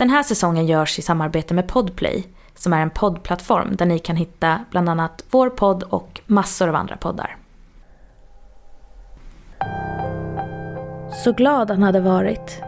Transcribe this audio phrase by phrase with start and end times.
[0.00, 4.16] Den här säsongen görs i samarbete med Podplay som är en poddplattform där ni kan
[4.16, 7.36] hitta bland annat vår podd och massor av andra poddar.
[11.24, 12.62] Så glad han hade varit.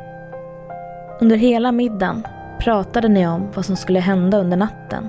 [1.21, 2.26] Under hela middagen
[2.58, 5.08] pratade ni om vad som skulle hända under natten.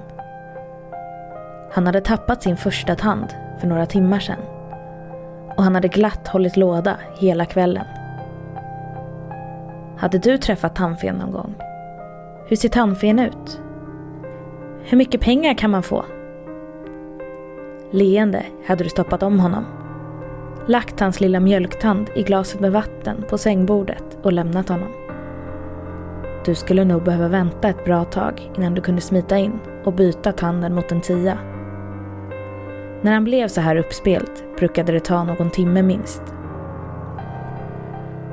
[1.74, 4.40] Han hade tappat sin första tand för några timmar sedan.
[5.58, 7.86] Och han hade glatt hållit låda hela kvällen.
[9.98, 11.56] Hade du träffat tandfen någon gång?
[12.46, 13.62] Hur ser tandfen ut?
[14.84, 16.06] Hur mycket pengar kan man få?
[17.92, 19.66] Leende hade du stoppat om honom.
[20.68, 24.90] Lagt hans lilla mjölktand i glaset med vatten på sängbordet och lämnat honom.
[26.46, 30.32] Du skulle nog behöva vänta ett bra tag innan du kunde smita in och byta
[30.32, 31.38] tanden mot en tia.
[33.02, 36.24] När han blev så här uppspelt brukade det ta någon timme minst.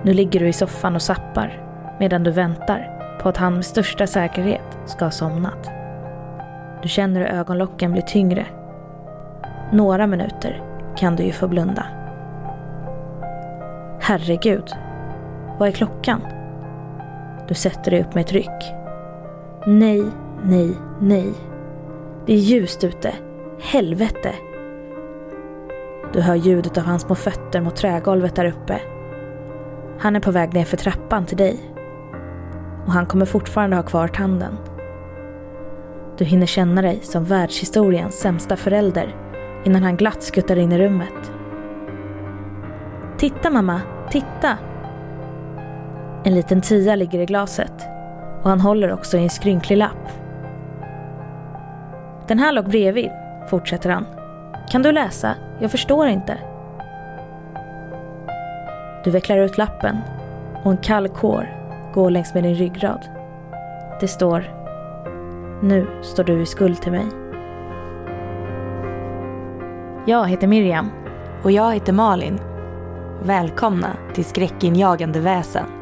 [0.02, 1.66] Nu ligger du i soffan och sappar
[2.01, 5.70] medan du väntar på att han med största säkerhet ska ha somnat.
[6.83, 8.46] Du känner hur ögonlocken blir tyngre.
[9.73, 10.62] Några minuter
[10.96, 11.87] kan du ju få blunda.
[14.01, 14.71] Herregud,
[15.59, 16.21] vad är klockan?
[17.49, 18.74] Du sätter dig upp med ett ryck.
[19.66, 20.05] Nej,
[20.45, 21.32] nej, nej.
[22.27, 23.15] Det är ljust ute.
[23.60, 24.34] Helvete.
[26.12, 28.80] Du hör ljudet av hans små fötter mot trägolvet där uppe.
[29.99, 31.70] Han är på väg ner för trappan till dig.
[32.91, 34.57] Och han kommer fortfarande ha kvar tanden.
[36.19, 39.15] Du hinner känna dig som världshistoriens sämsta förälder
[39.65, 41.33] innan han glatt skuttar in i rummet.
[43.18, 43.80] Titta mamma,
[44.11, 44.59] titta!
[46.24, 47.73] En liten tia ligger i glaset
[48.43, 50.09] och han håller också i en skrynklig lapp.
[52.29, 53.11] Den här låg bredvid,
[53.51, 54.07] fortsätter han.
[54.71, 55.35] Kan du läsa?
[55.61, 56.38] Jag förstår inte.
[59.05, 59.96] Du vecklar ut lappen
[60.65, 61.60] och en kall kår
[61.95, 63.09] gå längs med din ryggrad.
[64.00, 64.41] Det står
[65.62, 67.06] Nu står du i skuld till mig.
[70.06, 70.91] Jag heter Miriam.
[71.43, 72.39] Och jag heter Malin.
[73.23, 75.80] Välkomna till Skräckinjagande väsen.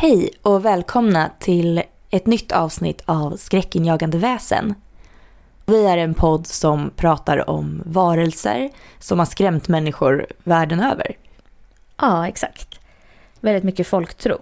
[0.00, 4.74] Hej och välkomna till ett nytt avsnitt av Skräckinjagande väsen.
[5.66, 11.16] Vi är en podd som pratar om varelser som har skrämt människor världen över.
[11.96, 12.80] Ja, exakt.
[13.40, 14.38] Väldigt mycket folktro.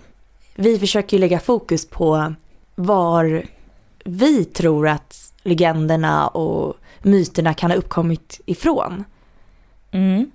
[0.55, 2.35] Vi försöker ju lägga fokus på
[2.75, 3.43] var
[4.05, 9.05] vi tror att legenderna och myterna kan ha uppkommit ifrån.
[9.91, 10.31] Mm.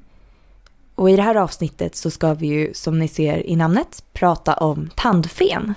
[0.95, 4.53] Och i det här avsnittet så ska vi ju, som ni ser i namnet, prata
[4.53, 5.73] om tandfen.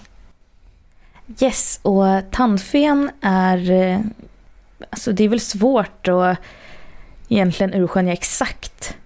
[1.41, 3.71] Yes, och tandfen är...
[3.71, 4.01] eh,
[4.91, 6.39] Alltså det är väl svårt att
[7.29, 8.97] egentligen urskilja exakt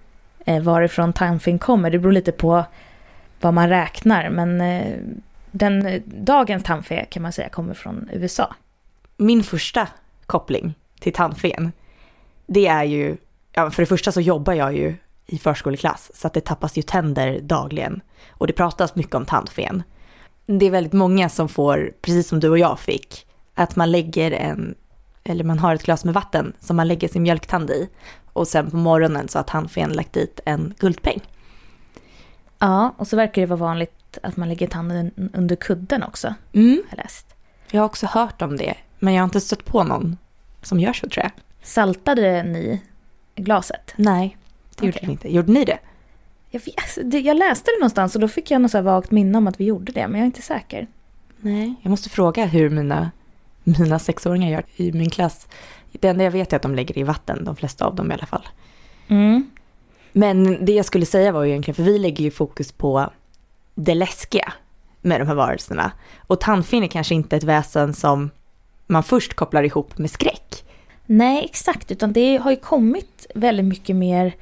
[0.45, 1.89] eh, varifrån tandfen kommer.
[1.89, 2.65] Det beror lite på
[3.41, 4.29] vad man räknar.
[4.29, 4.97] Men eh,
[5.51, 8.55] den, dagens tandfe kan man säga kommer från USA.
[9.17, 9.87] Min första
[10.25, 11.71] koppling till tandfen,
[12.45, 13.17] det är ju,
[13.53, 14.95] ja för det första så jobbar jag ju
[15.25, 18.01] i förskoleklass så att det tappas ju tänder dagligen.
[18.29, 19.83] Och det pratas mycket om tandfen.
[20.45, 24.31] Det är väldigt många som får, precis som du och jag fick, att man lägger
[24.31, 24.75] en,
[25.23, 27.89] eller man har ett glas med vatten som man lägger sin mjölktand i
[28.33, 31.21] och sen på morgonen så har tandfen lagt dit en guldpeng.
[32.59, 36.33] Ja, och så verkar det vara vanligt att man lägger tanden under kudden också.
[36.53, 37.35] Mm, jag läst.
[37.71, 40.17] jag har också hört om det, men jag har inte stött på någon
[40.61, 41.31] som gör så tror jag.
[41.61, 42.81] Saltade ni
[43.35, 43.93] glaset?
[43.95, 44.37] Nej,
[44.81, 45.07] det gjorde Okej.
[45.07, 45.33] vi inte.
[45.35, 45.79] Gjorde ni det?
[46.49, 49.47] Jag, alltså, jag läste det någonstans och då fick jag något så vagt minne om
[49.47, 50.87] att vi gjorde det, men jag är inte säker.
[51.37, 51.75] Nej.
[51.81, 53.11] Jag måste fråga hur mina,
[53.63, 55.47] mina sexåringar gör i min klass.
[55.91, 58.13] Det enda jag vet är att de lägger i vatten, de flesta av dem i
[58.13, 58.47] alla fall.
[59.07, 59.49] Mm.
[60.11, 63.09] Men det jag skulle säga var ju egentligen, för vi lägger ju fokus på
[63.75, 64.53] det läskiga
[65.01, 65.91] med de här varelserna.
[66.17, 68.29] Och tandfen är kanske inte ett väsen som
[68.87, 70.63] man först kopplar ihop med skräck.
[71.05, 71.91] Nej, exakt.
[71.91, 74.35] Utan det har ju kommit väldigt mycket mer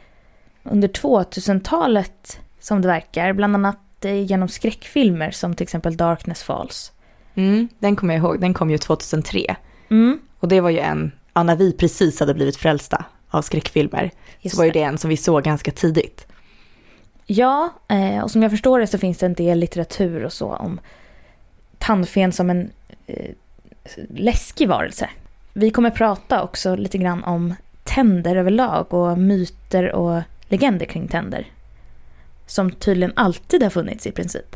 [0.72, 3.34] under 2000-talet som det verkar.
[3.34, 6.92] Bland annat eh, genom skräckfilmer som till exempel Darkness Falls.
[7.36, 9.56] Mm, den kommer jag ihåg, den kom ju 2003.
[9.90, 10.20] Mm.
[10.40, 14.12] Och det var ju en, ja, när vi precis hade blivit frälsta av skräckfilmer,
[14.42, 16.28] Just så var ju det en som vi såg ganska tidigt.
[17.26, 20.54] Ja, eh, och som jag förstår det så finns det en del litteratur och så
[20.56, 20.80] om
[21.78, 22.72] tandfen som en
[23.08, 23.32] eh,
[24.10, 25.10] läskig varelse.
[25.54, 31.48] Vi kommer prata också lite grann om tänder överlag och myter och legender kring tänder.
[32.46, 34.56] Som tydligen alltid har funnits i princip.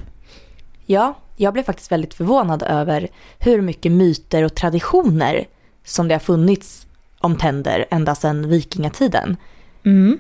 [0.85, 3.07] Ja, jag blev faktiskt väldigt förvånad över
[3.39, 5.45] hur mycket myter och traditioner
[5.83, 6.87] som det har funnits
[7.19, 9.37] om tänder ända sedan vikingatiden.
[9.85, 10.17] Mm.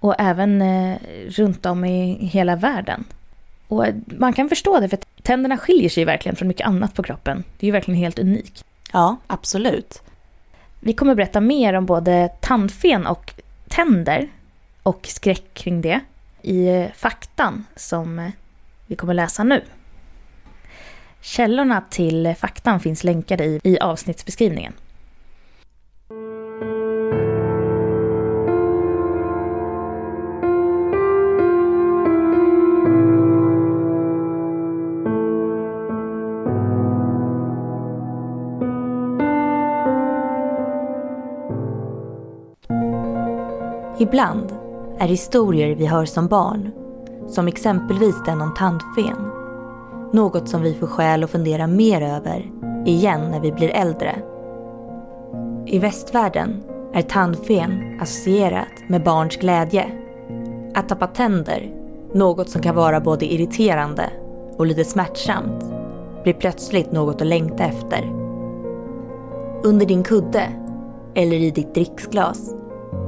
[0.00, 0.98] Och även eh,
[1.28, 3.04] runt om i hela världen.
[3.68, 7.44] Och man kan förstå det, för tänderna skiljer sig verkligen från mycket annat på kroppen.
[7.58, 8.64] Det är ju verkligen helt unikt.
[8.92, 10.02] Ja, absolut.
[10.80, 13.34] Vi kommer berätta mer om både tandfen och
[13.68, 14.28] tänder
[14.82, 16.00] och skräck kring det
[16.42, 18.30] i eh, faktan som eh,
[18.86, 19.62] vi kommer läsa nu.
[21.20, 24.72] Källorna till faktan finns länkade i, i avsnittsbeskrivningen.
[44.00, 44.52] Ibland
[44.98, 46.72] är historier vi hör som barn,
[47.28, 49.30] som exempelvis den om tandfen,
[50.12, 52.50] något som vi får skäl att fundera mer över
[52.86, 54.16] igen när vi blir äldre.
[55.66, 56.62] I västvärlden
[56.92, 59.86] är tandfen associerat med barns glädje.
[60.74, 61.74] Att tappa tänder,
[62.12, 64.10] något som kan vara både irriterande
[64.56, 65.64] och lite smärtsamt,
[66.22, 68.12] blir plötsligt något att längta efter.
[69.64, 70.42] Under din kudde
[71.14, 72.54] eller i ditt dricksglas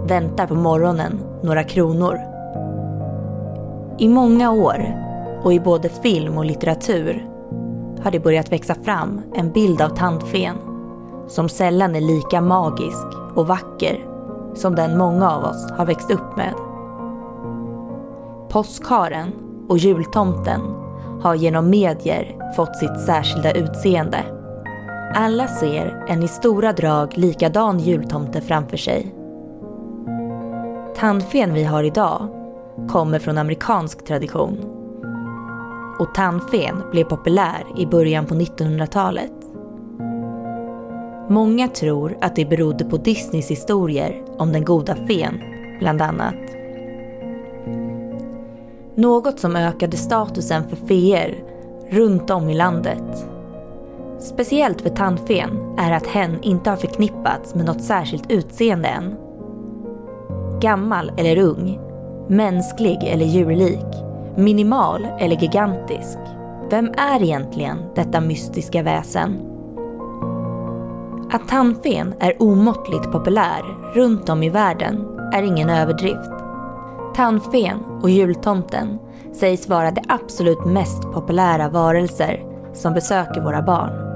[0.06, 2.18] väntar på morgonen några kronor.
[3.98, 4.96] I många år
[5.42, 7.26] och i både film och litteratur
[8.02, 10.56] har det börjat växa fram en bild av tandfen
[11.28, 14.06] som sällan är lika magisk och vacker
[14.54, 16.54] som den många av oss har växt upp med.
[18.48, 19.32] Påskharen
[19.68, 20.60] och jultomten
[21.22, 24.24] har genom medier fått sitt särskilda utseende.
[25.14, 29.14] Alla ser en i stora drag likadan jultomte framför sig
[31.00, 32.28] Tandfen vi har idag
[32.88, 34.58] kommer från amerikansk tradition.
[35.98, 39.32] Och tandfen blev populär i början på 1900-talet.
[41.28, 45.40] Många tror att det berodde på Disneys historier om den goda fen,
[45.78, 46.34] bland annat.
[48.94, 51.44] Något som ökade statusen för feer
[51.90, 53.26] runt om i landet.
[54.18, 59.29] Speciellt för tandfen är att hen inte har förknippats med något särskilt utseende än
[60.60, 61.80] gammal eller ung,
[62.28, 63.86] mänsklig eller djurlik,
[64.36, 66.18] minimal eller gigantisk.
[66.70, 69.40] Vem är egentligen detta mystiska väsen?
[71.32, 76.30] Att tandfen är omåttligt populär runt om i världen är ingen överdrift.
[77.14, 78.98] Tandfen och jultomten
[79.32, 84.10] sägs vara de absolut mest populära varelser som besöker våra barn.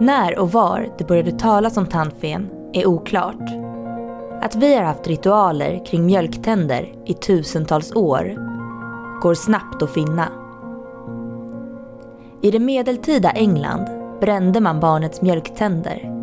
[0.00, 3.50] När och var det började talas om tandfen är oklart.
[4.42, 8.36] Att vi har haft ritualer kring mjölktänder i tusentals år
[9.22, 10.28] går snabbt att finna.
[12.42, 13.86] I det medeltida England
[14.20, 16.18] brände man barnets mjölktänder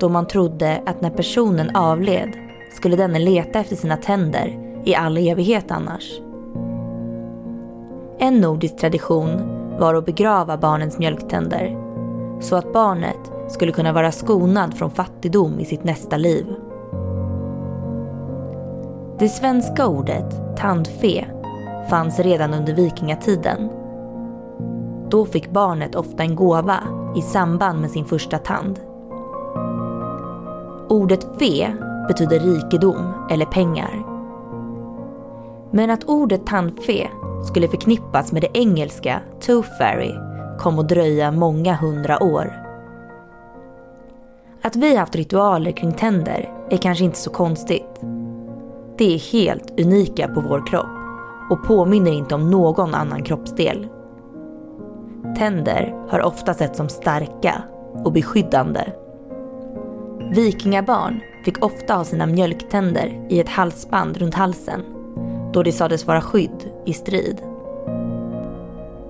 [0.00, 2.32] då man trodde att när personen avled
[2.72, 6.20] skulle denne leta efter sina tänder i all evighet annars.
[8.18, 9.30] En nordisk tradition
[9.78, 11.76] var att begrava barnens mjölktänder
[12.40, 16.46] så att barnet skulle kunna vara skonad från fattigdom i sitt nästa liv.
[19.18, 21.24] Det svenska ordet tandfe
[21.90, 23.70] fanns redan under vikingatiden.
[25.10, 26.78] Då fick barnet ofta en gåva
[27.16, 28.80] i samband med sin första tand.
[30.88, 31.76] Ordet fe
[32.08, 34.04] betyder rikedom eller pengar.
[35.70, 37.08] Men att ordet tandfe
[37.44, 40.12] skulle förknippas med det engelska tooth fairy
[40.58, 42.67] kom att dröja många hundra år.
[44.68, 48.00] Att vi haft ritualer kring tänder är kanske inte så konstigt.
[48.98, 50.86] Det är helt unika på vår kropp
[51.50, 53.88] och påminner inte om någon annan kroppsdel.
[55.38, 57.62] Tänder har ofta setts som starka
[58.04, 58.80] och beskyddande.
[60.34, 64.84] Vikingabarn fick ofta ha sina mjölktänder i ett halsband runt halsen
[65.52, 67.42] då det sades vara skydd i strid.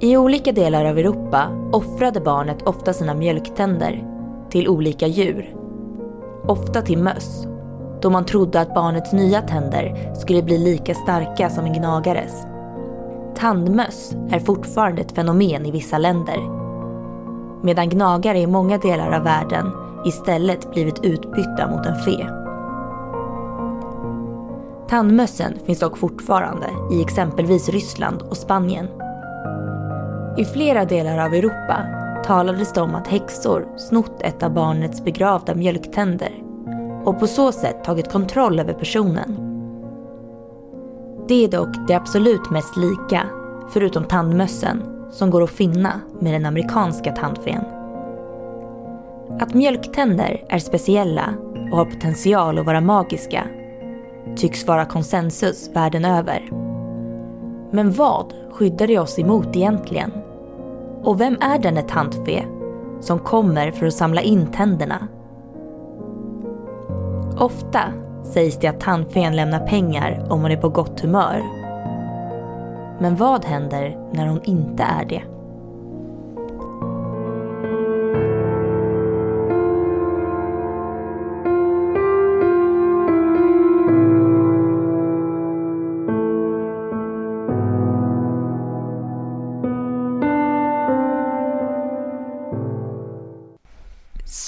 [0.01, 4.18] I olika delar av Europa offrade barnet ofta sina mjölktänder
[4.51, 5.55] till olika djur.
[6.47, 7.47] Ofta till möss,
[8.01, 12.47] då man trodde att barnets nya tänder skulle bli lika starka som en gnagares.
[13.37, 16.39] Tandmöss är fortfarande ett fenomen i vissa länder.
[17.63, 19.71] Medan gnagare i många delar av världen
[20.05, 22.27] istället blivit utbytta mot en fe.
[24.89, 28.89] Tandmössen finns dock fortfarande i exempelvis Ryssland och Spanien.
[30.37, 35.55] I flera delar av Europa talades det om att häxor snott ett av barnets begravda
[35.55, 36.33] mjölktänder
[37.05, 39.45] och på så sätt tagit kontroll över personen.
[41.29, 43.23] Det är dock det absolut mest lika,
[43.71, 47.65] förutom tandmössen, som går att finna med den amerikanska tandfen.
[49.41, 51.35] Att mjölktänder är speciella
[51.71, 53.45] och har potential att vara magiska
[54.37, 56.49] tycks vara konsensus världen över.
[57.73, 60.13] Men vad skyddar det oss emot egentligen?
[61.03, 62.45] Och vem är denne tantfe
[63.01, 65.09] som kommer för att samla in tänderna?
[67.39, 67.81] Ofta
[68.25, 71.43] sägs det att tandfen lämnar pengar om hon är på gott humör.
[73.01, 75.23] Men vad händer när hon inte är det?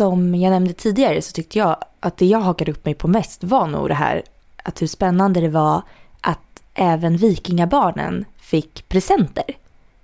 [0.00, 3.44] Som jag nämnde tidigare så tyckte jag att det jag hakade upp mig på mest
[3.44, 4.22] var nog det här
[4.62, 5.82] att hur spännande det var
[6.20, 9.44] att även vikingabarnen fick presenter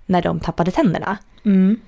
[0.05, 1.17] när de tappade tänderna.
[1.45, 1.79] Mm.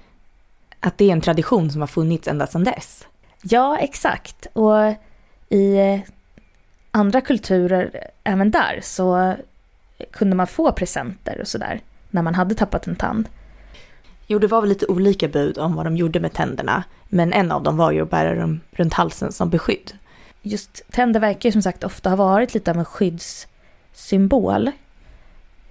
[0.79, 3.07] Att det är en tradition som har funnits ända sedan dess.
[3.41, 4.47] Ja, exakt.
[4.53, 4.93] Och
[5.49, 5.99] i eh,
[6.91, 9.35] andra kulturer, även där, så
[10.11, 13.29] kunde man få presenter och sådär när man hade tappat en tand.
[14.31, 16.83] Jo, det var väl lite olika bud om vad de gjorde med tänderna.
[17.07, 19.91] Men en av dem var ju att bära dem runt halsen som beskydd.
[20.41, 24.71] Just tänder verkar ju som sagt ofta ha varit lite av en skyddssymbol.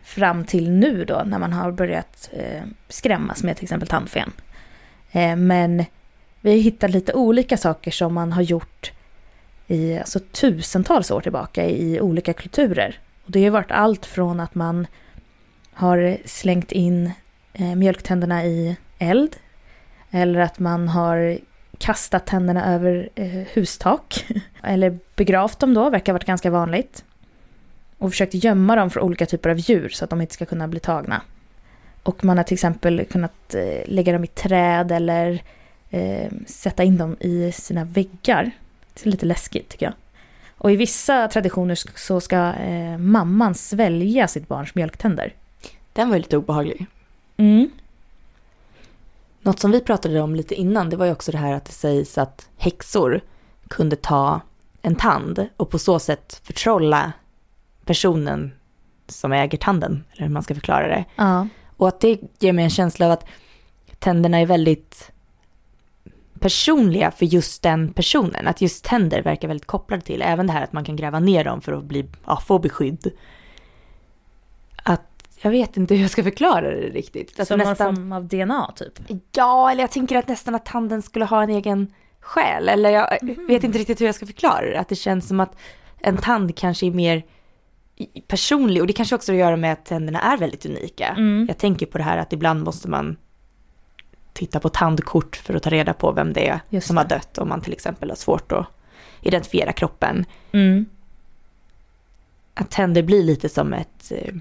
[0.02, 4.32] Fram till nu då när man har börjat eh, skrämmas med till exempel tandfen.
[5.12, 5.84] Eh, men
[6.40, 8.92] vi har hittat lite olika saker som man har gjort
[9.66, 12.98] i alltså, tusentals år tillbaka i olika kulturer.
[13.24, 14.86] Och det har varit allt från att man
[15.72, 17.12] har slängt in
[17.52, 19.36] Eh, mjölktänderna i eld.
[20.10, 21.38] Eller att man har
[21.78, 24.26] kastat tänderna över eh, hustak.
[24.62, 27.04] Eller begravt dem då, verkar ha varit ganska vanligt.
[27.98, 30.68] Och försökt gömma dem från olika typer av djur så att de inte ska kunna
[30.68, 31.22] bli tagna.
[32.02, 35.42] Och man har till exempel kunnat eh, lägga dem i träd eller
[35.90, 38.50] eh, sätta in dem i sina väggar.
[38.94, 39.94] Det är lite läskigt tycker jag.
[40.58, 45.32] Och i vissa traditioner så ska eh, mamman svälja sitt barns mjölktänder.
[45.92, 46.86] Den var ju lite obehaglig.
[47.38, 47.70] Mm.
[49.40, 51.72] Något som vi pratade om lite innan, det var ju också det här att det
[51.72, 53.20] sägs att häxor
[53.68, 54.40] kunde ta
[54.82, 57.12] en tand och på så sätt förtrolla
[57.84, 58.52] personen
[59.06, 61.04] som äger tanden, eller hur man ska förklara det.
[61.16, 61.48] Ja.
[61.76, 63.24] Och att det ger mig en känsla av att
[63.98, 65.10] tänderna är väldigt
[66.40, 68.46] personliga för just den personen.
[68.46, 71.44] Att just tänder verkar väldigt kopplade till, även det här att man kan gräva ner
[71.44, 73.12] dem för att bli, ja, få beskydd.
[75.40, 77.40] Jag vet inte hur jag ska förklara det riktigt.
[77.40, 78.92] Att Som någon nästan, form av DNA typ.
[79.32, 82.68] Ja, eller jag tänker att nästan att tanden skulle ha en egen själ.
[82.68, 83.18] Eller jag
[83.48, 84.80] vet inte riktigt hur jag ska förklara det.
[84.80, 85.56] Att det känns som att
[86.00, 87.22] en tand kanske är mer
[88.28, 88.82] personlig.
[88.82, 91.06] Och det kanske också har att göra med att tänderna är väldigt unika.
[91.08, 91.46] Mm.
[91.48, 93.16] Jag tänker på det här att ibland måste man
[94.32, 97.02] titta på tandkort för att ta reda på vem det är Just som det.
[97.02, 97.38] har dött.
[97.38, 98.66] Om man till exempel har svårt att
[99.20, 100.24] identifiera kroppen.
[100.52, 100.86] Mm.
[102.54, 104.34] Att tänder blir lite som ett, eh,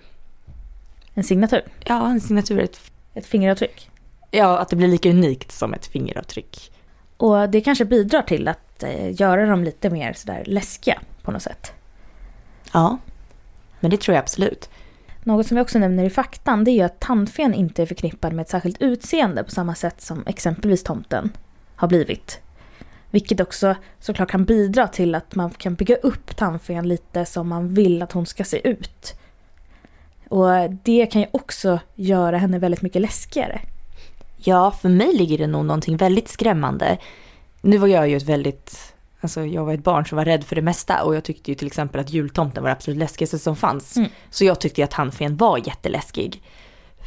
[1.17, 1.61] En signatur.
[1.83, 2.79] ja en signatur, ett,
[3.13, 3.89] Ett fingeravtryck.
[4.31, 6.71] ja att det blir lika unikt som ett fingeravtryck.
[7.17, 11.41] Och det kanske bidrar till att eh, göra dem lite mer sådär läskiga på något
[11.41, 11.71] sätt.
[12.73, 12.97] Ja,
[13.79, 14.69] men det tror jag absolut.
[15.23, 18.33] Något som vi också nämner i faktan det är ju att tandfen inte är förknippad
[18.33, 21.31] med ett särskilt utseende på samma sätt som exempelvis tomten
[21.75, 22.39] har blivit.
[23.11, 27.73] Vilket också såklart kan bidra till att man kan bygga upp tandfen lite som man
[27.73, 29.19] vill att hon ska se ut.
[30.29, 33.61] Och det kan ju också göra henne väldigt mycket läskigare.
[34.37, 36.97] Ja, för mig ligger det nog någonting väldigt skrämmande.
[37.61, 40.55] Nu var jag ju ett väldigt, alltså jag var ett barn som var rädd för
[40.55, 43.55] det mesta och jag tyckte ju till exempel att jultomten var det absolut läskigaste som
[43.55, 43.97] fanns.
[43.97, 44.09] Mm.
[44.29, 46.41] Så jag tyckte ju att tandfen var jätteläskig.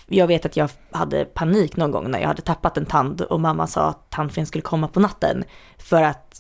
[0.07, 3.41] Jag vet att jag hade panik någon gång när jag hade tappat en tand och
[3.41, 5.45] mamma sa att tandfen skulle komma på natten.
[5.79, 6.40] För att,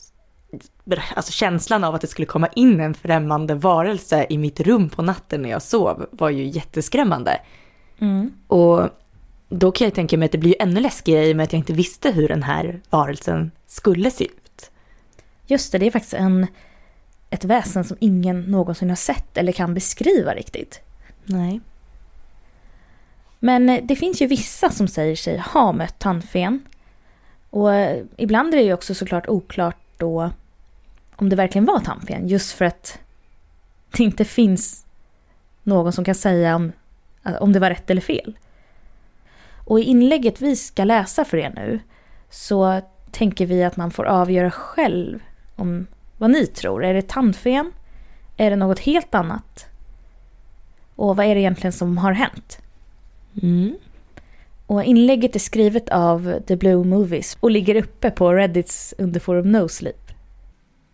[1.14, 5.02] alltså känslan av att det skulle komma in en främmande varelse i mitt rum på
[5.02, 7.40] natten när jag sov var ju jätteskrämmande.
[7.99, 8.32] Mm.
[8.47, 8.88] Och
[9.49, 11.52] då kan jag tänka mig att det blir ju ännu läskigare i och med att
[11.52, 14.70] jag inte visste hur den här varelsen skulle se ut.
[15.47, 16.47] Just det, det är faktiskt en,
[17.30, 20.80] ett väsen som ingen någonsin har sett eller kan beskriva riktigt.
[21.25, 21.61] Nej.
[23.38, 26.64] Men eh, det finns ju vissa som säger sig ha mött tandfen.
[27.50, 30.30] Och eh, ibland är det ju också såklart oklart då
[31.21, 32.29] om det verkligen var tandfen.
[32.29, 32.99] Just för att
[33.97, 34.87] det inte finns
[35.62, 36.73] någon som kan säga om,
[37.41, 38.37] om det var rätt eller fel.
[39.65, 41.81] Och i inlägget vi ska läsa för er nu
[42.31, 45.21] så tänker vi att man får avgöra själv
[45.57, 45.87] om
[46.19, 46.85] vad ni tror.
[46.85, 47.73] Är det tandfen?
[48.37, 49.67] Är det något helt annat?
[50.97, 52.59] Och vad är det egentligen som har hänt?
[53.43, 53.79] Mm.
[54.67, 59.69] Och inlägget är skrivet av The Blue Movies och ligger uppe på Reddits underforum No
[59.69, 60.10] Sleep.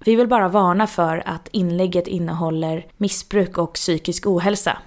[0.07, 4.79] Vi vill bara varna för att inlägget innehåller missbruk och psykisk ohälsa.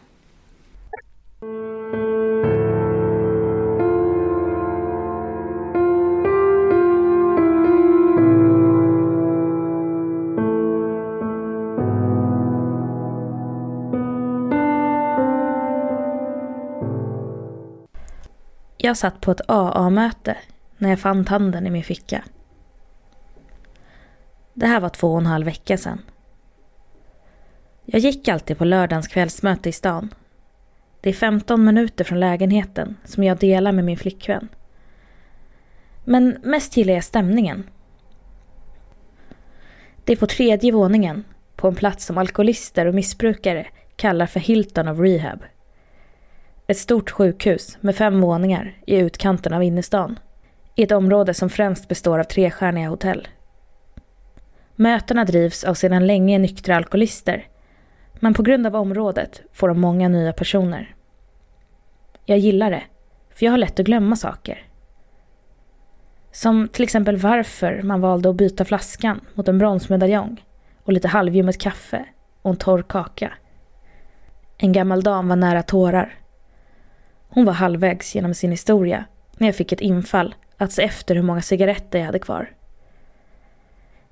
[18.78, 20.38] Jag satt på ett AA-möte
[20.78, 22.24] när jag fann tanden i min ficka.
[24.60, 26.02] Det här var två och en halv vecka sedan.
[27.86, 30.14] Jag gick alltid på lördagens kvällsmöte i stan.
[31.02, 34.48] Det är 15 minuter från lägenheten som jag delar med min flickvän.
[36.06, 37.70] Men mest gillar jag stämningen.
[40.04, 41.24] Det är på tredje våningen,
[41.56, 45.44] på en plats som alkoholister och missbrukare kallar för Hilton of Rehab.
[46.68, 50.20] Ett stort sjukhus med fem våningar i utkanten av innerstan.
[50.76, 53.28] I ett område som främst består av trestjärniga hotell.
[54.82, 57.48] Mötena drivs av sedan länge nyktra alkoholister.
[58.14, 60.96] Men på grund av området får de många nya personer.
[62.26, 62.84] Jag gillar det,
[63.30, 64.64] för jag har lätt att glömma saker.
[66.32, 70.46] Som till exempel varför man valde att byta flaskan mot en bronsmedaljong
[70.84, 72.06] och lite halvljummet kaffe
[72.42, 73.34] och en torr kaka.
[74.58, 76.20] En gammal dam var nära tårar
[77.30, 79.06] hon var halvvägs genom sin historia
[79.38, 82.50] när jag fick ett infall att se efter hur många cigaretter jag hade kvar.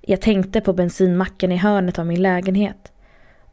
[0.09, 2.91] Jag tänkte på bensinmacken i hörnet av min lägenhet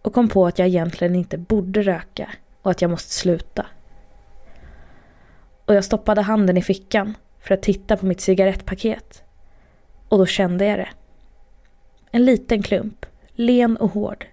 [0.02, 2.30] och kom på att jag egentligen inte borde röka
[2.62, 3.66] och att jag måste sluta.
[5.64, 9.23] Och jag stoppade handen i fickan för att titta på mitt cigarettpaket.
[10.08, 10.88] Och då kände jag det.
[12.10, 14.26] En liten klump, len och hård,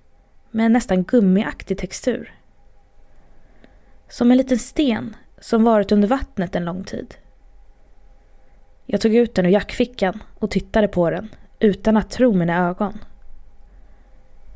[0.51, 2.34] med en nästan gummiaktig textur.
[4.10, 7.15] Som en liten sten som varit under vattnet en lång tid.
[8.86, 11.29] Jag tog ut den ur jackfickan och tittade på den
[11.62, 13.00] utan att tro mina ögon.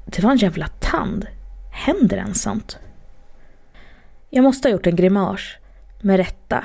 [0.05, 1.27] Det var en jävla tand.
[1.71, 2.79] Händer ens sånt?
[4.29, 5.41] Jag måste ha gjort en grimas.
[6.01, 6.63] Med rätta.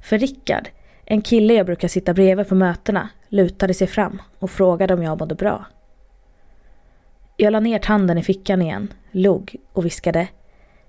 [0.00, 0.68] För Rickard,
[1.04, 5.18] en kille jag brukar sitta bredvid på mötena, lutade sig fram och frågade om jag
[5.18, 5.66] mådde bra.
[7.36, 10.28] Jag la ner tanden i fickan igen, log och viskade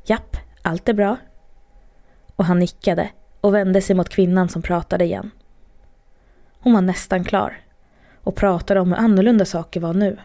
[0.05, 1.17] Japp, allt är bra.
[2.35, 3.09] Och han nickade
[3.41, 5.31] och vände sig mot kvinnan som pratade igen.
[6.59, 7.63] Hon var nästan klar
[8.23, 10.17] och pratade om hur annorlunda saker var nu.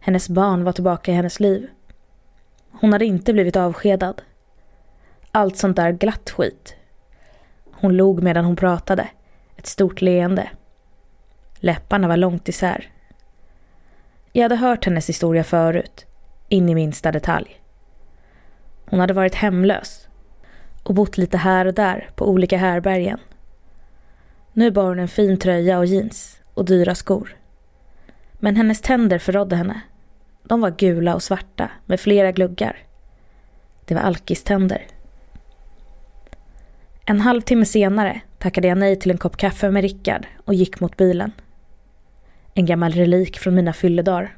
[0.00, 1.68] Hennes barn var tillbaka i hennes liv.
[2.70, 4.22] Hon hade inte blivit avskedad.
[5.30, 6.76] Allt sånt där glatt skit.
[7.72, 9.08] Hon log medan hon pratade.
[9.56, 10.50] Ett stort leende.
[11.54, 12.92] Läpparna var långt isär.
[14.32, 16.06] Jag hade hört hennes historia förut,
[16.48, 17.60] in i minsta detalj.
[18.86, 20.08] Hon hade varit hemlös
[20.82, 23.18] och bott lite här och där på olika härbergen.
[24.52, 27.36] Nu bar hon en fin tröja och jeans och dyra skor.
[28.32, 29.80] Men hennes tänder förrådde henne.
[30.42, 32.76] De var gula och svarta med flera gluggar.
[33.84, 34.86] Det var alkiständer.
[37.06, 40.96] En halvtimme senare tackade jag nej till en kopp kaffe med Rickard och gick mot
[40.96, 41.32] bilen.
[42.54, 44.36] En gammal relik från mina fylledagar.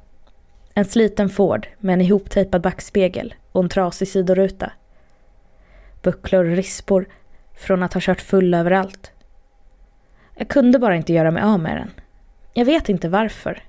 [0.75, 4.73] En sliten Ford med en ihoptejpad backspegel och en trasig sidoruta
[6.05, 7.07] bucklor och rispor
[7.55, 9.13] från att ha kört full överallt.
[10.35, 11.91] Jag kunde bara inte göra mig av med den.
[12.57, 13.63] Jag vet inte varför.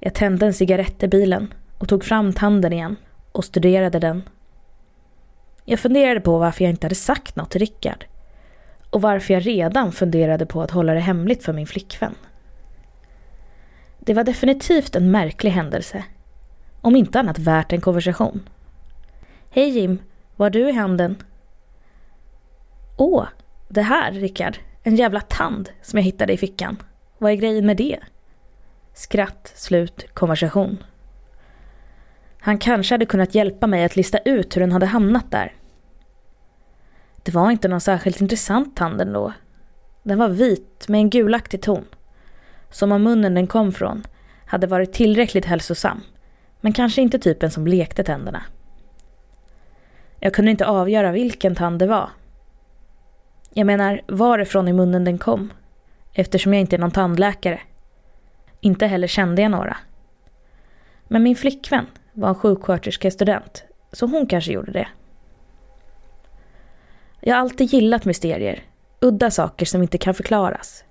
[0.00, 2.96] Jag tände en cigarett i bilen och tog fram tanden igen
[3.32, 4.22] och studerade den.
[5.64, 8.04] Jag funderade på varför jag inte hade sagt något till Rickard.
[8.90, 12.14] Och varför jag redan funderade på att hålla det hemligt för min flickvän.
[13.98, 16.04] Det var definitivt en märklig händelse.
[16.80, 18.48] Om inte annat värt en konversation.
[19.50, 19.98] Hej Jim,
[20.36, 21.16] vad har du i handen?
[22.96, 23.26] Åh,
[23.68, 24.58] det här Rickard.
[24.82, 26.76] En jävla tand som jag hittade i fickan.
[27.18, 27.98] Vad är grejen med det?
[28.94, 30.84] Skratt, slut, konversation.
[32.40, 35.52] Han kanske hade kunnat hjälpa mig att lista ut hur den hade hamnat där.
[37.22, 39.32] Det var inte någon särskilt intressant tand ändå.
[40.02, 41.84] Den var vit med en gulaktig ton.
[42.70, 44.06] Som om munnen den kom från
[44.46, 46.00] hade varit tillräckligt hälsosam.
[46.60, 48.42] Men kanske inte typen som lekte tänderna.
[50.20, 52.10] Jag kunde inte avgöra vilken tand det var.
[53.52, 55.52] Jag menar, varifrån i munnen den kom.
[56.20, 57.60] Eftersom jag inte är någon tandläkare.
[58.60, 59.76] Inte heller kände jag några.
[61.08, 64.88] Men min flickvän var en sjuksköterskestudent, så hon kanske gjorde det.
[67.20, 68.62] Jag har alltid gillat mysterier,
[69.00, 70.84] udda saker som inte kan förklaras.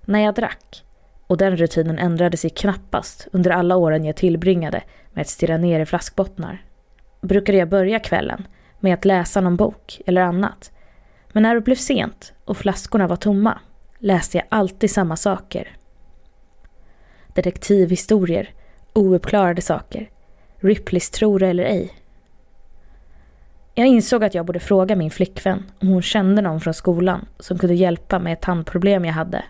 [0.00, 0.84] När jag drack,
[1.26, 5.80] och den rutinen ändrade sig knappast under alla åren jag tillbringade med att stirra ner
[5.80, 6.64] i flaskbottnar,
[7.20, 8.46] brukade jag börja kvällen
[8.80, 10.72] med att läsa någon bok eller annat.
[11.32, 13.58] Men när det blev sent och flaskorna var tomma
[14.04, 15.76] läste jag alltid samma saker.
[17.26, 18.54] Detektivhistorier,
[18.92, 20.10] ouppklarade saker,
[20.56, 21.94] Ripleys tror det eller ej.
[23.74, 27.58] Jag insåg att jag borde fråga min flickvän om hon kände någon från skolan som
[27.58, 29.44] kunde hjälpa med ett tandproblem jag hade.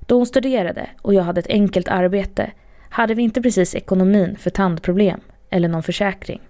[0.00, 2.52] Då hon studerade och jag hade ett enkelt arbete
[2.90, 6.40] hade vi inte precis ekonomin för tandproblem eller någon försäkring.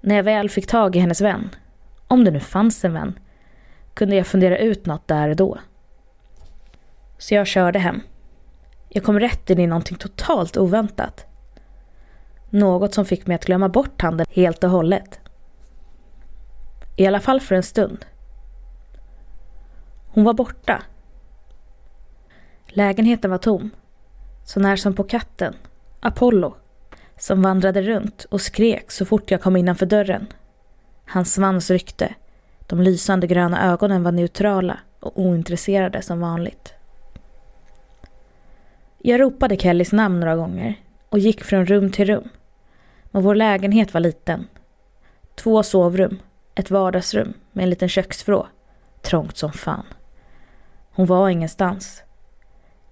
[0.00, 1.48] När jag väl fick tag i hennes vän,
[2.06, 3.18] om det nu fanns en vän,
[4.00, 5.58] kunde jag fundera ut något där och då.
[7.18, 8.00] Så jag körde hem.
[8.88, 11.26] Jag kom rätt in i någonting totalt oväntat.
[12.50, 15.20] Något som fick mig att glömma bort handen helt och hållet.
[16.96, 18.04] I alla fall för en stund.
[20.08, 20.82] Hon var borta.
[22.66, 23.70] Lägenheten var tom.
[24.44, 25.54] Så när som på katten,
[26.00, 26.54] Apollo,
[27.18, 30.26] som vandrade runt och skrek så fort jag kom innanför dörren.
[31.06, 32.14] Hans svans ryckte.
[32.70, 36.74] De lysande gröna ögonen var neutrala och ointresserade som vanligt.
[38.98, 40.74] Jag ropade Kellys namn några gånger
[41.08, 42.28] och gick från rum till rum.
[43.04, 44.46] Men vår lägenhet var liten.
[45.34, 46.18] Två sovrum,
[46.54, 48.46] ett vardagsrum med en liten köksvrå.
[49.02, 49.86] Trångt som fan.
[50.90, 52.02] Hon var ingenstans.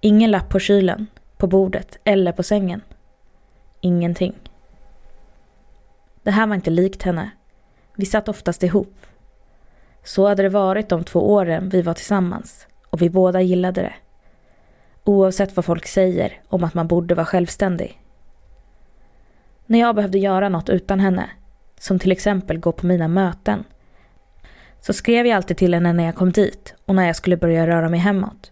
[0.01, 2.81] Ingen lapp på kylen, på bordet eller på sängen.
[3.81, 4.35] Ingenting.
[6.23, 7.31] Det här var inte likt henne.
[7.95, 8.95] Vi satt oftast ihop.
[10.09, 13.93] Så hade det varit de två åren vi var tillsammans och vi båda gillade det.
[15.03, 18.01] Oavsett vad folk säger om att man borde vara självständig.
[19.65, 21.29] När jag behövde göra något utan henne,
[21.79, 23.63] som till exempel gå på mina möten,
[24.79, 27.67] så skrev jag alltid till henne när jag kom dit och när jag skulle börja
[27.67, 28.51] röra mig hemåt.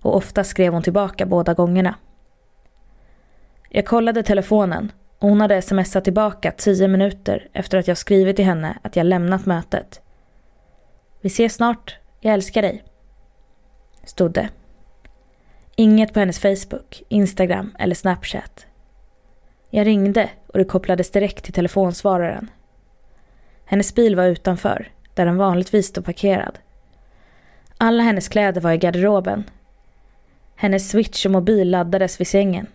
[0.00, 1.94] Och ofta skrev hon tillbaka båda gångerna.
[3.70, 8.44] Jag kollade telefonen och hon hade smsat tillbaka tio minuter efter att jag skrivit till
[8.44, 10.00] henne att jag lämnat mötet.
[11.24, 12.84] Vi ses snart, jag älskar dig.
[14.04, 14.48] Stod det.
[15.76, 18.66] Inget på hennes Facebook, Instagram eller Snapchat.
[19.70, 22.50] Jag ringde och det kopplades direkt till telefonsvararen.
[23.64, 26.58] Hennes bil var utanför, där den vanligtvis stod parkerad.
[27.78, 29.44] Alla hennes kläder var i garderoben.
[30.56, 32.66] Hennes switch och mobil laddades vid sängen.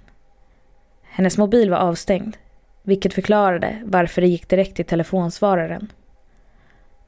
[1.04, 2.38] Hennes mobil var avstängd,
[2.84, 5.92] vilket förklarade varför det gick direkt till telefonsvararen.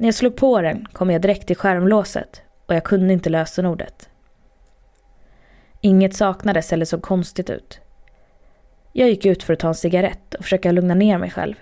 [0.02, 4.10] När jag slog på den kom jag direkt till skärmlåset och jag kunde inte lösenordet.
[5.82, 7.80] Inget saknades eller såg konstigt ut.
[8.94, 11.56] Jag gick ut för att ta en cigarett och försöka lugna ner mig själv.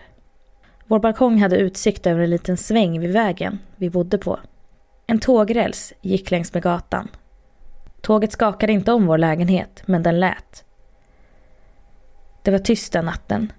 [0.85, 4.39] Vår balkong hade utsikt över en liten sväng vid vägen vi bodde på.
[5.07, 7.07] En tågräls gick längs med gatan.
[8.01, 10.65] Tåget skakade inte om vår lägenhet, men den lät.
[12.43, 13.51] Det var tyst den natten.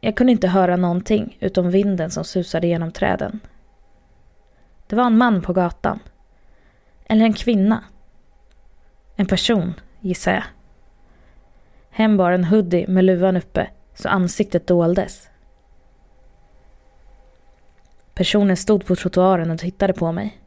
[0.00, 3.40] Jag kunde inte höra någonting utom vinden som susade genom träden.
[4.90, 5.98] Det var en man på gatan.
[7.04, 7.84] Eller en kvinna.
[9.16, 10.44] En person, gissar jag.
[11.90, 15.30] Hen bar en hoodie med luvan uppe så ansiktet doldes.
[18.14, 20.40] Personen stod på trottoaren och tittade på mig.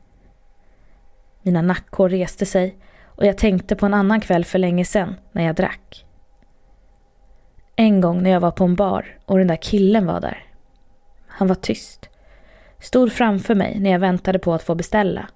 [1.41, 5.43] Mina nackhår reste sig och jag tänkte på en annan kväll för länge sedan när
[5.43, 6.05] jag drack.
[7.75, 10.45] En gång när jag var på en bar och den där killen var där.
[11.27, 12.09] Han var tyst.
[12.83, 15.27] Stod framför mig när jag väntade på att få beställa.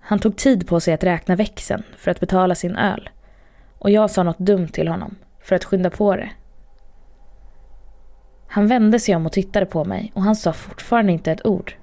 [0.00, 3.10] Han tog tid på sig att räkna växeln för att betala sin öl.
[3.78, 6.30] Och jag sa något dumt till honom för att skynda på det.
[8.48, 11.74] Han vände sig om och tittade på mig och han sa fortfarande inte ett ord.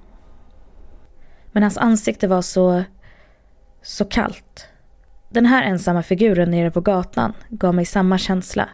[1.52, 2.84] Men hans ansikte var så...
[3.82, 4.68] så kallt.
[5.30, 8.70] Den här ensamma figuren nere på gatan gav mig samma känsla.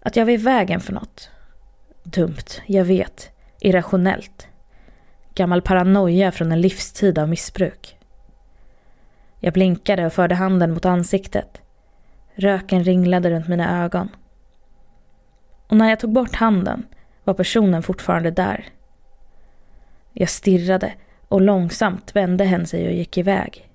[0.00, 1.30] Att jag var i vägen för något.
[2.02, 3.30] Dumt, jag vet.
[3.60, 4.48] Irrationellt.
[5.34, 7.98] Gammal paranoia från en livstid av missbruk.
[9.40, 11.62] Jag blinkade och förde handen mot ansiktet.
[12.34, 14.08] Röken ringlade runt mina ögon.
[15.66, 16.86] Och när jag tog bort handen
[17.24, 18.68] var personen fortfarande där.
[20.12, 20.92] Jag stirrade
[21.28, 23.70] och långsamt vände hen sig och gick iväg.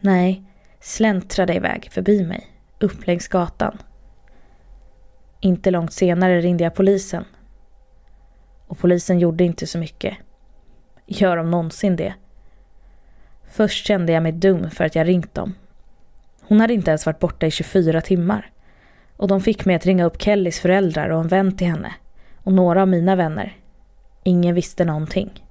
[0.00, 0.42] Nej,
[0.80, 2.46] släntrade iväg förbi mig,
[2.80, 3.78] upp längs gatan.
[5.40, 7.24] Inte långt senare ringde jag polisen.
[8.66, 10.16] Och polisen gjorde inte så mycket.
[11.06, 12.14] Gör de någonsin det?
[13.50, 15.54] Först kände jag mig dum för att jag ringt dem.
[16.42, 18.50] Hon hade inte ens varit borta i 24 timmar.
[19.16, 21.94] Och de fick mig att ringa upp Kellys föräldrar och en vän till henne.
[22.42, 23.56] Och några av mina vänner.
[24.22, 25.42] Ingen visste någonting.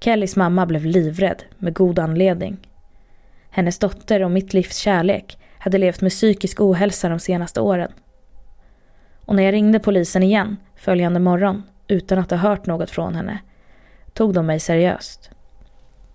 [0.00, 2.68] Kellys mamma blev livrädd, med god anledning.
[3.50, 7.92] Hennes dotter och mitt livs kärlek hade levt med psykisk ohälsa de senaste åren.
[9.24, 13.38] Och när jag ringde polisen igen följande morgon utan att ha hört något från henne
[14.18, 15.30] tog de mig seriöst.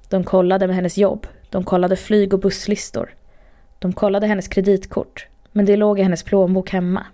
[0.09, 3.15] De kollade med hennes jobb, de kollade flyg och busslistor.
[3.79, 7.05] De kollade hennes kreditkort, men det låg i hennes plånbok hemma.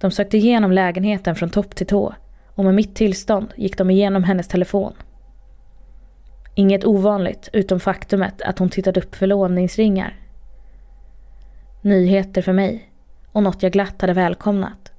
[0.00, 2.14] De sökte igenom lägenheten från topp till tå
[2.54, 4.92] och med mitt tillstånd gick de igenom hennes telefon.
[6.54, 10.16] Inget ovanligt utom faktumet att hon tittat upp förlovningsringar.
[11.82, 12.90] Nyheter för mig
[13.32, 14.92] och något jag glatt hade välkomnat.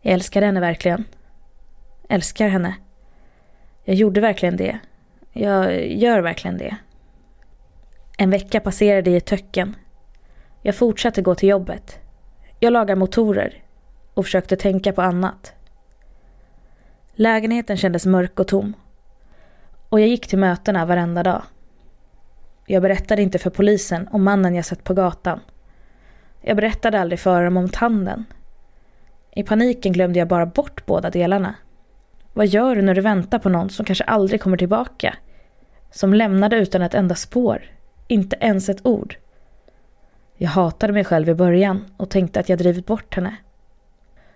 [0.00, 1.04] Jag älskade henne verkligen.
[2.10, 2.74] Älskar henne.
[3.84, 4.78] Jag gjorde verkligen det.
[5.32, 6.76] Jag gör verkligen det.
[8.18, 9.76] En vecka passerade i ett töcken.
[10.62, 11.98] Jag fortsatte gå till jobbet.
[12.60, 13.62] Jag lagar motorer
[14.14, 15.52] och försökte tänka på annat.
[17.12, 18.74] Lägenheten kändes mörk och tom.
[19.88, 21.42] Och jag gick till mötena varenda dag.
[22.66, 25.40] Jag berättade inte för polisen om mannen jag sett på gatan.
[26.40, 28.24] Jag berättade aldrig för dem om tanden.
[29.30, 31.54] I paniken glömde jag bara bort båda delarna.
[32.32, 35.16] Vad gör du när du väntar på någon som kanske aldrig kommer tillbaka?
[35.90, 37.62] Som lämnade utan ett enda spår.
[38.06, 39.16] Inte ens ett ord.
[40.36, 43.36] Jag hatade mig själv i början och tänkte att jag drivit bort henne.